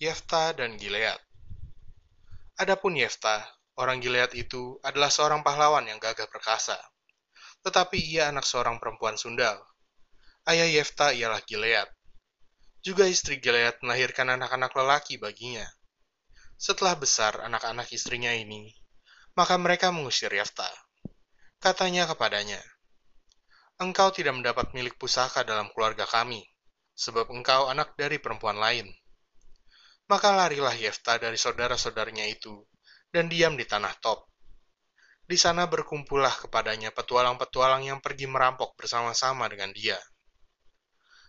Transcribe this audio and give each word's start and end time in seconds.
Yefta 0.00 0.56
dan 0.56 0.80
Gilead 0.80 1.20
Adapun 2.56 2.96
Yefta, 2.96 3.44
orang 3.76 4.00
Gilead 4.00 4.32
itu 4.32 4.80
adalah 4.80 5.12
seorang 5.12 5.44
pahlawan 5.44 5.84
yang 5.84 6.00
gagah 6.00 6.24
perkasa. 6.24 6.80
Tetapi 7.60 8.00
ia 8.00 8.32
anak 8.32 8.48
seorang 8.48 8.80
perempuan 8.80 9.20
sundal. 9.20 9.60
Ayah 10.48 10.64
Yefta 10.72 11.12
ialah 11.12 11.44
Gilead. 11.44 11.84
Juga 12.80 13.04
istri 13.12 13.44
Gilead 13.44 13.76
melahirkan 13.84 14.32
anak-anak 14.40 14.72
lelaki 14.72 15.20
baginya. 15.20 15.68
Setelah 16.56 16.96
besar 16.96 17.36
anak-anak 17.44 17.92
istrinya 17.92 18.32
ini, 18.32 18.72
maka 19.36 19.60
mereka 19.60 19.92
mengusir 19.92 20.32
Yefta. 20.32 20.72
Katanya 21.60 22.08
kepadanya, 22.08 22.64
Engkau 23.76 24.08
tidak 24.16 24.32
mendapat 24.32 24.72
milik 24.72 24.96
pusaka 24.96 25.44
dalam 25.44 25.68
keluarga 25.76 26.08
kami, 26.08 26.40
sebab 26.96 27.28
engkau 27.28 27.68
anak 27.68 27.92
dari 28.00 28.16
perempuan 28.16 28.56
lain. 28.56 28.88
Maka 30.10 30.34
larilah 30.34 30.74
Yefta 30.74 31.22
dari 31.22 31.38
saudara-saudaranya 31.38 32.26
itu, 32.26 32.66
dan 33.14 33.30
diam 33.30 33.54
di 33.54 33.62
tanah 33.62 33.94
Top. 34.02 34.26
Di 35.22 35.38
sana 35.38 35.70
berkumpullah 35.70 36.34
kepadanya 36.34 36.90
petualang-petualang 36.90 37.86
yang 37.86 38.02
pergi 38.02 38.26
merampok 38.26 38.74
bersama-sama 38.74 39.46
dengan 39.46 39.70
dia. 39.70 39.94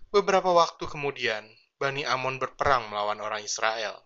Beberapa 0.09 0.49
waktu 0.49 0.89
kemudian, 0.89 1.45
Bani 1.77 2.01
Amon 2.09 2.41
berperang 2.41 2.89
melawan 2.89 3.21
orang 3.21 3.45
Israel. 3.45 4.01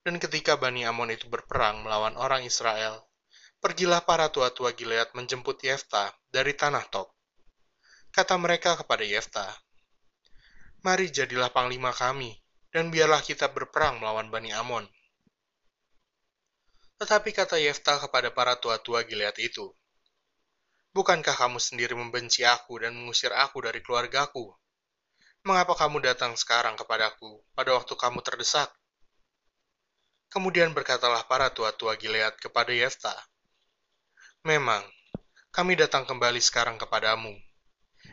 Dan 0.00 0.16
ketika 0.16 0.56
Bani 0.56 0.88
Amon 0.88 1.12
itu 1.12 1.28
berperang 1.28 1.84
melawan 1.84 2.16
orang 2.16 2.48
Israel, 2.48 3.04
pergilah 3.60 4.00
para 4.08 4.32
tua-tua 4.32 4.72
Gilead 4.72 5.12
menjemput 5.12 5.60
Yefta 5.60 6.16
dari 6.32 6.56
tanah 6.56 6.88
Top 6.88 7.12
Kata 8.08 8.40
mereka 8.40 8.72
kepada 8.80 9.04
Yefta, 9.04 9.44
Mari 10.80 11.12
jadilah 11.12 11.52
panglima 11.52 11.92
kami, 11.92 12.32
dan 12.74 12.92
biarlah 12.92 13.24
kita 13.24 13.48
berperang 13.48 14.00
melawan 14.00 14.28
Bani 14.28 14.52
Amon. 14.52 14.84
Tetapi 16.98 17.30
kata 17.30 17.56
Yefta 17.62 17.96
kepada 18.02 18.34
para 18.34 18.58
tua-tua 18.58 19.06
Gilead 19.06 19.38
itu, 19.38 19.70
Bukankah 20.88 21.36
kamu 21.36 21.62
sendiri 21.62 21.94
membenci 21.94 22.42
aku 22.42 22.80
dan 22.82 22.96
mengusir 22.96 23.30
aku 23.30 23.62
dari 23.62 23.78
keluargaku? 23.84 24.50
Mengapa 25.46 25.76
kamu 25.78 26.02
datang 26.02 26.34
sekarang 26.34 26.74
kepadaku 26.74 27.44
pada 27.54 27.76
waktu 27.76 27.94
kamu 27.94 28.18
terdesak? 28.24 28.72
Kemudian 30.26 30.74
berkatalah 30.74 31.22
para 31.30 31.54
tua-tua 31.54 31.94
Gilead 31.94 32.34
kepada 32.42 32.74
Yefta, 32.74 33.14
Memang, 34.42 34.82
kami 35.50 35.78
datang 35.78 36.02
kembali 36.02 36.42
sekarang 36.42 36.78
kepadamu, 36.78 37.30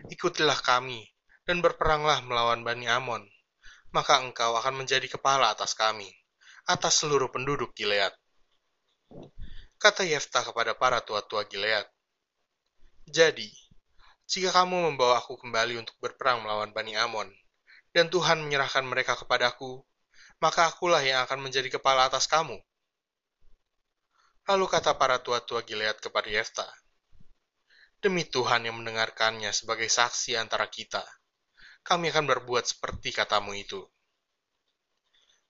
ikutilah 0.09 0.57
kami, 0.61 1.09
dan 1.45 1.61
berperanglah 1.65 2.21
melawan 2.21 2.61
Bani 2.61 2.85
Amon, 2.89 3.25
maka 3.93 4.21
engkau 4.23 4.57
akan 4.57 4.85
menjadi 4.85 5.05
kepala 5.05 5.51
atas 5.53 5.77
kami, 5.77 6.09
atas 6.65 7.03
seluruh 7.03 7.29
penduduk 7.29 7.75
Gilead. 7.77 8.13
Kata 9.77 10.01
Yefta 10.07 10.41
kepada 10.41 10.73
para 10.73 11.03
tua-tua 11.03 11.45
Gilead, 11.45 11.85
Jadi, 13.05 13.51
jika 14.25 14.49
kamu 14.49 14.89
membawa 14.89 15.21
aku 15.21 15.37
kembali 15.37 15.77
untuk 15.77 15.93
berperang 16.01 16.41
melawan 16.41 16.73
Bani 16.73 16.97
Amon, 16.97 17.29
dan 17.93 18.09
Tuhan 18.09 18.41
menyerahkan 18.41 18.81
mereka 18.81 19.13
kepadaku, 19.13 19.85
maka 20.41 20.67
akulah 20.67 21.05
yang 21.05 21.21
akan 21.29 21.45
menjadi 21.45 21.77
kepala 21.77 22.09
atas 22.09 22.25
kamu. 22.25 22.57
Lalu 24.49 24.65
kata 24.65 24.97
para 24.97 25.21
tua-tua 25.21 25.61
Gilead 25.61 26.01
kepada 26.01 26.29
Yefta, 26.29 26.65
Demi 28.05 28.21
Tuhan 28.21 28.69
yang 28.69 28.77
mendengarkannya 28.77 29.49
sebagai 29.49 29.89
saksi 29.89 30.37
antara 30.37 30.69
kita, 30.69 31.01
kami 31.85 32.09
akan 32.09 32.25
berbuat 32.25 32.65
seperti 32.65 33.13
katamu 33.13 33.53
itu. 33.53 33.85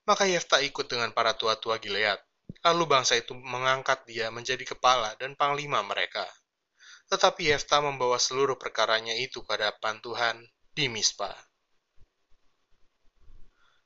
Maka 0.03 0.27
Yefta 0.27 0.59
ikut 0.59 0.85
dengan 0.85 1.15
para 1.15 1.31
tua-tua 1.33 1.79
Gilead. 1.79 2.19
Lalu 2.61 2.83
bangsa 2.85 3.15
itu 3.17 3.33
mengangkat 3.33 4.03
dia 4.05 4.29
menjadi 4.29 4.75
kepala 4.75 5.15
dan 5.17 5.33
panglima 5.33 5.79
mereka. 5.81 6.27
Tetapi 7.07 7.55
Yefta 7.55 7.79
membawa 7.79 8.19
seluruh 8.19 8.59
perkaranya 8.59 9.15
itu 9.15 9.41
ke 9.41 9.55
hadapan 9.55 9.97
Tuhan 10.03 10.35
di 10.75 10.91
Mispa. 10.91 11.31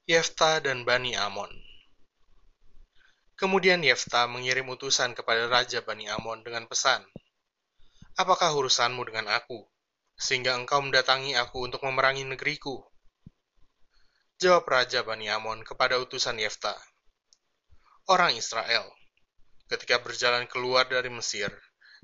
Yefta 0.10 0.58
dan 0.58 0.82
Bani 0.82 1.14
Amon 1.14 1.54
Kemudian 3.38 3.80
Yefta 3.86 4.26
mengirim 4.26 4.68
utusan 4.68 5.14
kepada 5.16 5.48
Raja 5.48 5.80
Bani 5.86 6.10
Amon 6.12 6.44
dengan 6.44 6.66
pesan, 6.68 7.06
Apakah 8.20 8.52
urusanmu 8.52 9.00
dengan 9.08 9.32
aku, 9.32 9.64
sehingga 10.20 10.60
engkau 10.60 10.84
mendatangi 10.84 11.40
aku 11.40 11.64
untuk 11.64 11.80
memerangi 11.88 12.28
negeriku? 12.28 12.84
Jawab 14.36 14.68
Raja 14.68 15.08
Bani 15.08 15.32
Amon 15.32 15.64
kepada 15.64 15.96
utusan 15.96 16.36
Yefta. 16.36 16.76
Orang 18.12 18.36
Israel, 18.36 18.84
ketika 19.72 20.04
berjalan 20.04 20.44
keluar 20.52 20.92
dari 20.92 21.08
Mesir, 21.08 21.48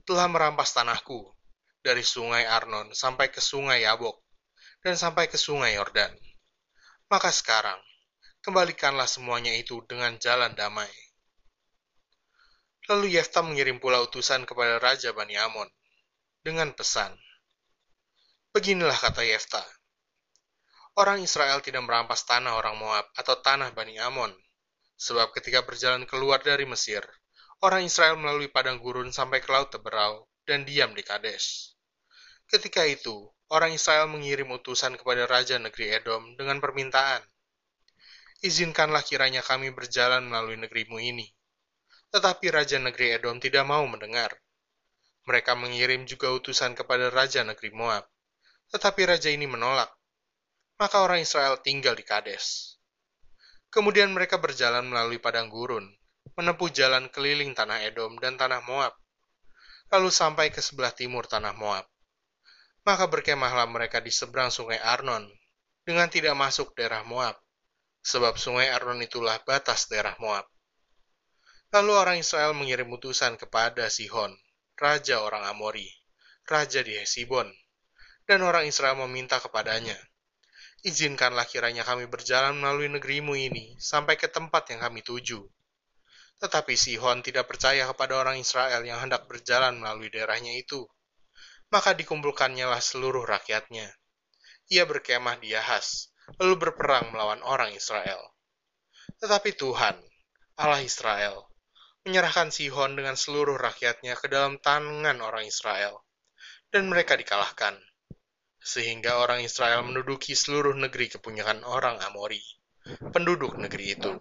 telah 0.08 0.32
merampas 0.32 0.72
tanahku, 0.72 1.36
dari 1.84 2.02
sungai 2.02 2.48
Arnon 2.48 2.96
sampai 2.96 3.30
ke 3.30 3.44
sungai 3.44 3.84
Yabok, 3.84 4.18
dan 4.82 4.96
sampai 4.96 5.28
ke 5.28 5.38
sungai 5.38 5.76
Yordan. 5.76 6.14
Maka 7.12 7.30
sekarang, 7.30 7.78
kembalikanlah 8.42 9.06
semuanya 9.06 9.54
itu 9.54 9.84
dengan 9.86 10.18
jalan 10.18 10.56
damai. 10.58 10.90
Lalu 12.86 13.18
Yefta 13.18 13.42
mengirim 13.42 13.82
pula 13.82 14.02
utusan 14.02 14.46
kepada 14.46 14.78
Raja 14.78 15.10
Bani 15.14 15.34
Amon, 15.38 15.70
dengan 16.46 16.70
pesan. 16.74 17.18
Beginilah 18.56 18.96
kata 18.96 19.20
Yefta. 19.20 19.60
Orang 20.96 21.20
Israel 21.20 21.60
tidak 21.60 21.84
merampas 21.84 22.24
tanah 22.24 22.56
orang 22.56 22.80
Moab 22.80 23.04
atau 23.12 23.36
tanah 23.44 23.76
Bani 23.76 24.00
Amon, 24.00 24.32
sebab 24.96 25.36
ketika 25.36 25.60
berjalan 25.68 26.08
keluar 26.08 26.40
dari 26.40 26.64
Mesir, 26.64 27.04
orang 27.60 27.84
Israel 27.84 28.16
melalui 28.16 28.48
padang 28.48 28.80
gurun 28.80 29.12
sampai 29.12 29.44
ke 29.44 29.52
laut 29.52 29.76
Teberau 29.76 30.32
dan 30.48 30.64
diam 30.64 30.96
di 30.96 31.04
Kades. 31.04 31.76
Ketika 32.48 32.88
itu, 32.88 33.28
orang 33.52 33.76
Israel 33.76 34.08
mengirim 34.08 34.48
utusan 34.56 34.96
kepada 34.96 35.28
Raja 35.28 35.60
Negeri 35.60 35.92
Edom 35.92 36.40
dengan 36.40 36.64
permintaan, 36.64 37.28
Izinkanlah 38.40 39.04
kiranya 39.04 39.44
kami 39.44 39.76
berjalan 39.76 40.32
melalui 40.32 40.56
negerimu 40.56 41.04
ini. 41.04 41.28
Tetapi 42.08 42.56
Raja 42.56 42.80
Negeri 42.80 43.20
Edom 43.20 43.36
tidak 43.36 43.68
mau 43.68 43.84
mendengar. 43.84 44.32
Mereka 45.28 45.60
mengirim 45.60 46.08
juga 46.08 46.32
utusan 46.32 46.72
kepada 46.72 47.12
Raja 47.12 47.44
negeri 47.44 47.76
Moab. 47.76 48.15
Tetapi 48.74 49.02
Raja 49.06 49.30
ini 49.30 49.46
menolak. 49.46 49.92
Maka 50.82 51.04
orang 51.04 51.22
Israel 51.22 51.60
tinggal 51.62 51.94
di 51.94 52.04
Kades. 52.04 52.76
Kemudian 53.72 54.16
mereka 54.16 54.40
berjalan 54.40 54.88
melalui 54.88 55.20
padang 55.20 55.52
gurun, 55.52 55.84
menempuh 56.40 56.72
jalan 56.72 57.12
keliling 57.12 57.52
tanah 57.52 57.84
Edom 57.84 58.16
dan 58.24 58.40
tanah 58.40 58.64
Moab, 58.64 58.96
lalu 59.92 60.10
sampai 60.10 60.48
ke 60.52 60.64
sebelah 60.64 60.96
timur 60.96 61.28
tanah 61.28 61.52
Moab. 61.56 61.84
Maka 62.88 63.10
berkemahlah 63.12 63.68
mereka 63.68 64.00
di 64.00 64.16
seberang 64.16 64.48
sungai 64.48 64.80
Arnon, 64.80 65.28
dengan 65.84 66.08
tidak 66.08 66.34
masuk 66.40 66.72
daerah 66.74 67.04
Moab, 67.04 67.36
sebab 68.00 68.38
sungai 68.40 68.70
Arnon 68.72 69.02
itulah 69.04 69.42
batas 69.44 69.92
daerah 69.92 70.16
Moab. 70.24 70.48
Lalu 71.74 71.92
orang 71.92 72.18
Israel 72.22 72.56
mengirim 72.56 72.88
utusan 72.94 73.36
kepada 73.36 73.92
Sihon, 73.92 74.32
raja 74.80 75.20
orang 75.20 75.44
Amori, 75.50 75.90
raja 76.48 76.80
di 76.80 76.96
Hesibon, 76.96 77.52
dan 78.26 78.42
orang 78.42 78.66
Israel 78.66 78.98
meminta 79.06 79.38
kepadanya, 79.38 79.98
Izinkanlah 80.86 81.50
kiranya 81.50 81.82
kami 81.82 82.06
berjalan 82.06 82.62
melalui 82.62 82.86
negerimu 82.94 83.34
ini 83.34 83.74
sampai 83.82 84.22
ke 84.22 84.30
tempat 84.30 84.70
yang 84.70 84.86
kami 84.86 85.02
tuju. 85.02 85.42
Tetapi 86.38 86.78
Sihon 86.78 87.26
tidak 87.26 87.50
percaya 87.50 87.90
kepada 87.90 88.22
orang 88.22 88.38
Israel 88.38 88.86
yang 88.86 89.02
hendak 89.02 89.26
berjalan 89.26 89.82
melalui 89.82 90.14
daerahnya 90.14 90.54
itu. 90.54 90.86
Maka 91.74 91.98
dikumpulkannya 91.98 92.70
lah 92.70 92.78
seluruh 92.78 93.26
rakyatnya. 93.26 93.90
Ia 94.70 94.86
berkemah 94.86 95.42
di 95.42 95.58
Yahas, 95.58 96.14
lalu 96.38 96.70
berperang 96.70 97.10
melawan 97.10 97.42
orang 97.42 97.74
Israel. 97.74 98.22
Tetapi 99.18 99.58
Tuhan, 99.58 99.98
Allah 100.62 100.86
Israel, 100.86 101.50
menyerahkan 102.06 102.54
Sihon 102.54 102.94
dengan 102.94 103.18
seluruh 103.18 103.58
rakyatnya 103.58 104.14
ke 104.22 104.30
dalam 104.30 104.62
tangan 104.62 105.18
orang 105.18 105.50
Israel, 105.50 106.06
dan 106.70 106.86
mereka 106.86 107.18
dikalahkan, 107.18 107.74
sehingga 108.66 109.22
orang 109.22 109.46
Israel 109.46 109.86
menduduki 109.86 110.34
seluruh 110.34 110.74
negeri 110.74 111.14
kepunyaan 111.14 111.62
orang 111.62 112.02
Amori, 112.02 112.42
penduduk 113.14 113.62
negeri 113.62 113.94
itu. 113.94 114.18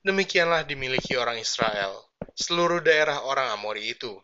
Demikianlah 0.00 0.64
dimiliki 0.64 1.20
orang 1.20 1.36
Israel, 1.36 2.08
seluruh 2.32 2.80
daerah 2.80 3.20
orang 3.28 3.52
Amori 3.52 3.92
itu, 3.92 4.16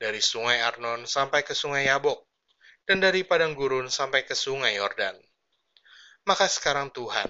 dari 0.00 0.24
sungai 0.24 0.64
Arnon 0.64 1.04
sampai 1.04 1.44
ke 1.44 1.52
sungai 1.52 1.92
Yabok, 1.92 2.24
dan 2.88 3.04
dari 3.04 3.20
padang 3.20 3.52
gurun 3.52 3.92
sampai 3.92 4.24
ke 4.24 4.32
sungai 4.32 4.80
Yordan. 4.80 5.14
Maka 6.24 6.48
sekarang 6.48 6.88
Tuhan, 6.88 7.28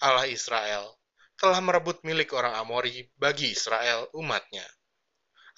Allah 0.00 0.24
Israel, 0.24 0.96
telah 1.36 1.60
merebut 1.60 2.00
milik 2.00 2.32
orang 2.32 2.56
Amori 2.56 3.12
bagi 3.12 3.52
Israel 3.52 4.08
umatnya. 4.16 4.64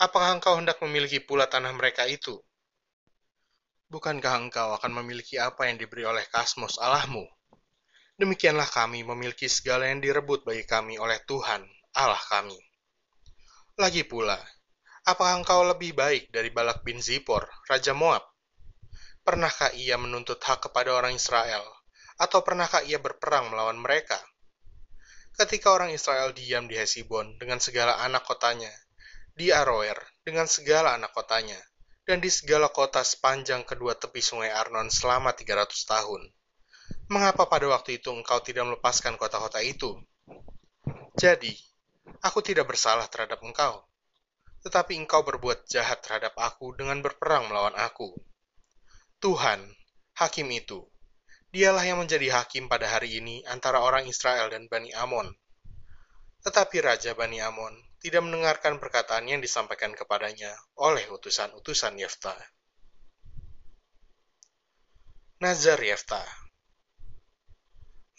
Apakah 0.03 0.35
engkau 0.35 0.59
hendak 0.59 0.83
memiliki 0.83 1.23
pula 1.23 1.47
tanah 1.47 1.71
mereka 1.71 2.03
itu? 2.11 2.43
Bukankah 3.93 4.49
engkau 4.49 4.73
akan 4.73 5.05
memiliki 5.05 5.37
apa 5.37 5.69
yang 5.69 5.77
diberi 5.77 6.09
oleh 6.09 6.25
Kasmos 6.33 6.81
Allahmu? 6.81 7.29
Demikianlah 8.17 8.65
kami 8.65 9.05
memiliki 9.05 9.53
segala 9.53 9.85
yang 9.85 10.01
direbut 10.01 10.49
bagi 10.49 10.65
kami 10.65 10.97
oleh 10.97 11.21
Tuhan, 11.29 11.61
Allah 11.93 12.25
kami. 12.33 12.57
Lagi 13.77 14.09
pula, 14.09 14.41
apakah 15.05 15.37
engkau 15.37 15.61
lebih 15.69 15.93
baik 15.93 16.33
dari 16.33 16.49
Balak 16.49 16.81
bin 16.81 17.05
Zippor, 17.05 17.45
Raja 17.69 17.93
Moab? 17.93 18.25
Pernahkah 19.29 19.77
ia 19.77 20.01
menuntut 20.01 20.41
hak 20.41 20.73
kepada 20.73 20.97
orang 20.97 21.13
Israel? 21.13 21.61
Atau 22.17 22.41
pernahkah 22.41 22.81
ia 22.89 22.97
berperang 22.97 23.53
melawan 23.53 23.77
mereka? 23.77 24.17
Ketika 25.37 25.69
orang 25.69 25.93
Israel 25.93 26.33
diam 26.33 26.65
di 26.65 26.81
Hesibon 26.81 27.37
dengan 27.37 27.61
segala 27.61 28.01
anak 28.01 28.25
kotanya, 28.25 28.73
di 29.37 29.53
Aroer 29.53 30.01
dengan 30.25 30.49
segala 30.49 30.97
anak 30.97 31.13
kotanya, 31.13 31.61
dan 32.03 32.19
di 32.19 32.31
segala 32.31 32.67
kota 32.71 33.03
sepanjang 33.07 33.63
kedua 33.63 33.95
tepi 33.95 34.19
sungai 34.19 34.51
Arnon 34.51 34.91
selama 34.91 35.31
300 35.31 35.71
tahun. 35.87 36.23
Mengapa 37.07 37.47
pada 37.47 37.71
waktu 37.71 38.03
itu 38.03 38.11
engkau 38.11 38.43
tidak 38.43 38.67
melepaskan 38.67 39.15
kota-kota 39.15 39.63
itu? 39.63 40.01
Jadi, 41.15 41.55
aku 42.25 42.43
tidak 42.43 42.73
bersalah 42.73 43.07
terhadap 43.07 43.39
engkau, 43.45 43.85
tetapi 44.67 44.99
engkau 44.99 45.23
berbuat 45.23 45.69
jahat 45.71 46.03
terhadap 46.03 46.35
aku 46.39 46.75
dengan 46.75 46.99
berperang 47.05 47.47
melawan 47.47 47.75
aku. 47.79 48.11
Tuhan, 49.23 49.63
hakim 50.19 50.51
itu, 50.51 50.83
dialah 51.55 51.85
yang 51.87 52.03
menjadi 52.03 52.43
hakim 52.43 52.67
pada 52.67 52.91
hari 52.91 53.23
ini 53.23 53.47
antara 53.47 53.79
orang 53.79 54.09
Israel 54.11 54.51
dan 54.51 54.67
Bani 54.67 54.91
Amon. 54.99 55.31
Tetapi 56.43 56.83
Raja 56.83 57.15
Bani 57.15 57.39
Amon 57.39 57.71
tidak 58.03 58.27
mendengarkan 58.27 58.83
perkataan 58.83 59.31
yang 59.31 59.39
disampaikan 59.39 59.95
kepadanya 59.95 60.51
oleh 60.75 61.07
utusan-utusan 61.07 62.03
Yefta. 62.03 62.35
Nazar 65.39 65.79
Yefta 65.79 66.23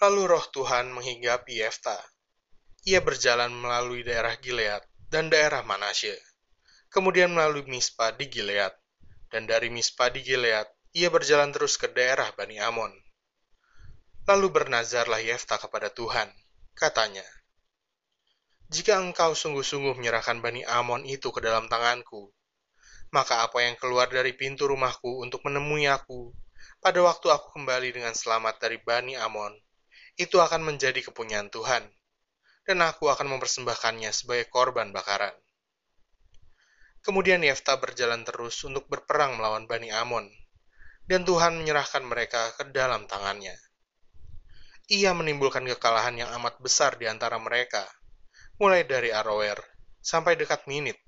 Lalu 0.04 0.36
roh 0.36 0.44
Tuhan 0.52 0.92
menghinggapi 0.92 1.64
Yefta. 1.64 1.96
Ia 2.84 3.00
berjalan 3.00 3.52
melalui 3.56 4.04
daerah 4.04 4.36
Gilead 4.36 4.84
dan 5.08 5.32
daerah 5.32 5.64
Manasye, 5.64 6.20
kemudian 6.92 7.32
melalui 7.32 7.64
Mispa 7.64 8.12
di 8.12 8.28
Gilead, 8.28 8.76
dan 9.32 9.48
dari 9.48 9.72
Mispa 9.72 10.12
di 10.12 10.20
Gilead, 10.20 10.68
ia 10.92 11.08
berjalan 11.08 11.56
terus 11.56 11.80
ke 11.80 11.88
daerah 11.88 12.36
Bani 12.36 12.60
Amon. 12.60 12.92
Lalu 14.28 14.48
bernazarlah 14.52 15.24
Yefta 15.24 15.56
kepada 15.56 15.88
Tuhan, 15.88 16.28
katanya, 16.76 17.24
jika 18.74 18.98
engkau 18.98 19.38
sungguh-sungguh 19.38 20.02
menyerahkan 20.02 20.42
Bani 20.42 20.66
Amon 20.66 21.06
itu 21.06 21.30
ke 21.30 21.46
dalam 21.46 21.70
tanganku, 21.70 22.34
maka 23.14 23.46
apa 23.46 23.62
yang 23.62 23.78
keluar 23.78 24.10
dari 24.10 24.34
pintu 24.34 24.66
rumahku 24.66 25.22
untuk 25.22 25.46
menemui 25.46 25.86
aku 25.86 26.34
pada 26.82 26.98
waktu 27.06 27.30
aku 27.30 27.54
kembali 27.54 27.94
dengan 27.94 28.18
selamat 28.18 28.58
dari 28.58 28.82
Bani 28.82 29.14
Amon, 29.14 29.54
itu 30.18 30.42
akan 30.42 30.66
menjadi 30.66 31.06
kepunyaan 31.06 31.54
Tuhan, 31.54 31.86
dan 32.66 32.78
aku 32.82 33.14
akan 33.14 33.38
mempersembahkannya 33.38 34.10
sebagai 34.10 34.50
korban 34.50 34.90
bakaran. 34.90 35.38
Kemudian 37.06 37.46
Yefta 37.46 37.78
berjalan 37.78 38.26
terus 38.26 38.58
untuk 38.66 38.90
berperang 38.90 39.38
melawan 39.38 39.70
Bani 39.70 39.94
Amon, 39.94 40.26
dan 41.06 41.22
Tuhan 41.22 41.62
menyerahkan 41.62 42.02
mereka 42.02 42.50
ke 42.58 42.74
dalam 42.74 43.06
tangannya. 43.06 43.54
Ia 44.90 45.14
menimbulkan 45.14 45.62
kekalahan 45.78 46.18
yang 46.18 46.34
amat 46.42 46.58
besar 46.58 46.98
di 46.98 47.06
antara 47.06 47.38
mereka, 47.38 47.86
mulai 48.62 48.86
dari 48.86 49.10
Aroer 49.10 49.58
sampai 50.04 50.38
dekat 50.38 50.70
Minit, 50.70 51.00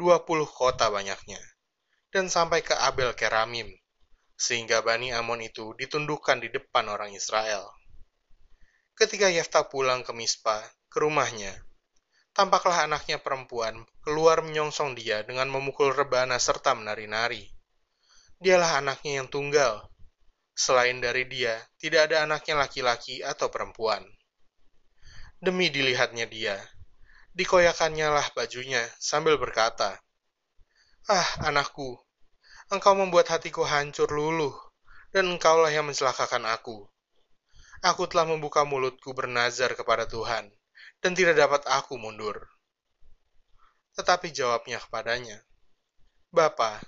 20 0.00 0.26
kota 0.50 0.90
banyaknya, 0.90 1.38
dan 2.10 2.26
sampai 2.26 2.66
ke 2.66 2.74
Abel 2.74 3.14
Keramim, 3.14 3.70
sehingga 4.34 4.82
Bani 4.82 5.14
Amon 5.14 5.38
itu 5.44 5.76
ditundukkan 5.78 6.42
di 6.42 6.48
depan 6.50 6.90
orang 6.90 7.14
Israel. 7.14 7.68
Ketika 8.98 9.30
Yefta 9.30 9.68
pulang 9.70 10.02
ke 10.02 10.10
Mispa, 10.10 10.60
ke 10.90 10.98
rumahnya, 10.98 11.54
tampaklah 12.34 12.88
anaknya 12.88 13.22
perempuan 13.22 13.86
keluar 14.02 14.42
menyongsong 14.42 14.98
dia 14.98 15.22
dengan 15.22 15.46
memukul 15.52 15.94
rebana 15.94 16.40
serta 16.40 16.74
menari-nari. 16.74 17.46
Dialah 18.40 18.80
anaknya 18.80 19.22
yang 19.22 19.28
tunggal. 19.28 19.86
Selain 20.56 20.98
dari 20.98 21.28
dia, 21.28 21.56
tidak 21.78 22.10
ada 22.10 22.26
anaknya 22.26 22.66
laki-laki 22.66 23.22
atau 23.22 23.48
perempuan. 23.52 24.02
Demi 25.40 25.72
dilihatnya 25.72 26.28
dia, 26.28 26.56
Dikoyakannya 27.30 28.10
lah 28.10 28.26
bajunya 28.34 28.82
sambil 28.98 29.38
berkata, 29.38 30.02
Ah, 31.06 31.46
anakku, 31.46 31.94
engkau 32.74 32.98
membuat 32.98 33.30
hatiku 33.30 33.62
hancur 33.62 34.10
luluh, 34.10 34.52
dan 35.14 35.30
engkaulah 35.30 35.70
yang 35.70 35.86
mencelakakan 35.86 36.42
aku. 36.50 36.90
Aku 37.86 38.10
telah 38.10 38.26
membuka 38.26 38.66
mulutku 38.66 39.14
bernazar 39.14 39.78
kepada 39.78 40.10
Tuhan, 40.10 40.50
dan 40.98 41.12
tidak 41.14 41.38
dapat 41.38 41.62
aku 41.70 41.94
mundur. 42.02 42.50
Tetapi 43.94 44.34
jawabnya 44.34 44.82
kepadanya, 44.82 45.38
Bapa, 46.34 46.82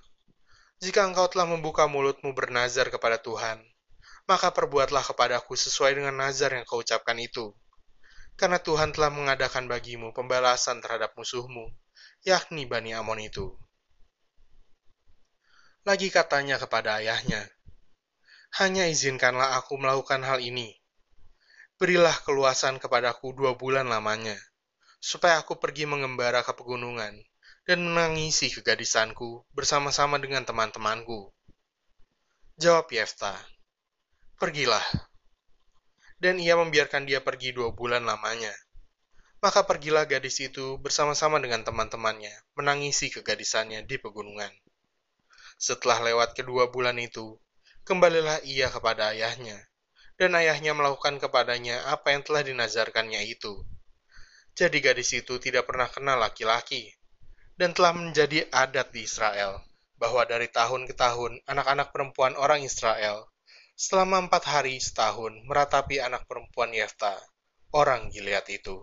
jika 0.83 1.07
engkau 1.07 1.31
telah 1.31 1.47
membuka 1.47 1.87
mulutmu 1.87 2.35
bernazar 2.35 2.91
kepada 2.91 3.23
Tuhan, 3.23 3.63
maka 4.27 4.51
perbuatlah 4.51 5.07
kepadaku 5.07 5.55
sesuai 5.55 6.03
dengan 6.03 6.19
nazar 6.19 6.51
yang 6.51 6.67
kau 6.67 6.83
ucapkan 6.83 7.15
itu 7.23 7.55
karena 8.37 8.59
Tuhan 8.59 8.97
telah 8.97 9.13
mengadakan 9.13 9.69
bagimu 9.69 10.11
pembalasan 10.17 10.81
terhadap 10.81 11.15
musuhmu, 11.15 11.71
yakni 12.25 12.65
Bani 12.67 12.97
Amon 12.97 13.21
itu. 13.23 13.55
Lagi 15.83 16.15
katanya 16.15 16.63
kepada 16.63 17.03
ayahnya, 17.03 17.43
hanya 18.63 18.87
izinkanlah 18.87 19.59
aku 19.59 19.75
melakukan 19.81 20.23
hal 20.23 20.39
ini. 20.39 20.79
Berilah 21.81 22.15
keluasan 22.23 22.79
kepadaku 22.79 23.35
dua 23.35 23.59
bulan 23.59 23.91
lamanya, 23.91 24.39
supaya 25.03 25.43
aku 25.43 25.59
pergi 25.59 25.91
mengembara 25.91 26.47
ke 26.47 26.55
pegunungan 26.55 27.19
dan 27.67 27.79
menangisi 27.83 28.51
kegadisanku 28.55 29.43
bersama-sama 29.51 30.23
dengan 30.23 30.47
teman-temanku. 30.47 31.35
Jawab 32.63 32.87
Yefta, 32.95 33.35
Pergilah, 34.39 34.83
dan 36.23 36.39
ia 36.39 36.55
membiarkan 36.55 37.03
dia 37.03 37.19
pergi 37.19 37.51
dua 37.51 37.75
bulan 37.75 38.07
lamanya. 38.07 38.55
Maka 39.43 39.67
pergilah 39.67 40.07
gadis 40.07 40.39
itu 40.39 40.79
bersama-sama 40.79 41.43
dengan 41.43 41.67
teman-temannya 41.67 42.31
menangisi 42.55 43.11
kegadisannya 43.11 43.83
di 43.83 43.99
pegunungan. 43.99 44.55
Setelah 45.59 45.99
lewat 45.99 46.39
kedua 46.39 46.71
bulan 46.71 46.95
itu, 47.03 47.43
kembalilah 47.83 48.39
ia 48.47 48.71
kepada 48.71 49.11
ayahnya, 49.11 49.59
dan 50.15 50.39
ayahnya 50.39 50.79
melakukan 50.79 51.19
kepadanya 51.19 51.91
apa 51.91 52.15
yang 52.15 52.23
telah 52.23 52.47
dinazarkannya 52.47 53.27
itu. 53.27 53.67
Jadi 54.55 54.79
gadis 54.79 55.11
itu 55.19 55.43
tidak 55.43 55.67
pernah 55.67 55.91
kenal 55.91 56.23
laki-laki, 56.23 56.95
dan 57.59 57.75
telah 57.75 57.99
menjadi 57.99 58.47
adat 58.55 58.95
di 58.95 59.11
Israel, 59.11 59.59
bahwa 59.99 60.23
dari 60.23 60.47
tahun 60.47 60.87
ke 60.87 60.95
tahun 60.95 61.43
anak-anak 61.51 61.91
perempuan 61.91 62.39
orang 62.39 62.63
Israel 62.63 63.32
selama 63.83 64.31
empat 64.31 64.47
hari 64.47 64.79
setahun 64.79 65.43
meratapi 65.43 65.99
anak 65.99 66.23
perempuan 66.31 66.71
Yefta, 66.71 67.19
orang 67.75 68.15
Gilead 68.15 68.47
itu. 68.47 68.79